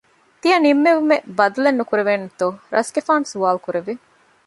[0.41, 3.93] ތިޔަ ނިންމެވުމެއް ބަދަލެއް ނުކުރެއްވޭނެތޯ؟ ރަސްގެފާނު ސުވާލުކުރެއްވި